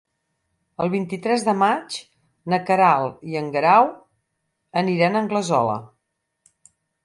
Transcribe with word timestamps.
El 0.85 0.87
vint-i-tres 0.93 1.45
de 1.49 1.53
maig 1.63 1.97
na 2.53 2.59
Queralt 2.71 3.21
i 3.33 3.37
en 3.43 3.53
Guerau 3.59 3.93
aniran 4.85 5.15
a 5.15 5.23
Anglesola. 5.27 5.81